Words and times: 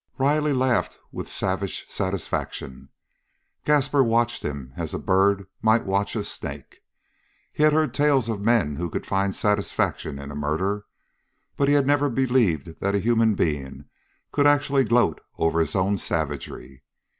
Riley 0.17 0.51
laughed 0.51 0.99
with 1.11 1.29
savage 1.29 1.87
satisfaction. 1.87 2.89
Gaspar 3.65 4.03
watched 4.03 4.41
him 4.41 4.73
as 4.75 4.95
a 4.95 4.97
bird 4.97 5.45
might 5.61 5.85
watch 5.85 6.15
a 6.15 6.23
snake. 6.23 6.79
He 7.53 7.61
had 7.61 7.71
heard 7.71 7.93
tales 7.93 8.27
of 8.27 8.41
men 8.41 8.77
who 8.77 8.89
could 8.89 9.05
find 9.05 9.35
satisfaction 9.35 10.17
in 10.17 10.31
a 10.31 10.35
murder, 10.35 10.85
but 11.55 11.67
he 11.67 11.75
had 11.75 11.85
never 11.85 12.09
believed 12.09 12.79
that 12.79 12.95
a 12.95 12.99
human 12.99 13.35
being 13.35 13.85
could 14.31 14.47
actually 14.47 14.85
gloat 14.85 15.21
over 15.37 15.59
his 15.59 15.75
own 15.75 15.99
savagery. 15.99 16.81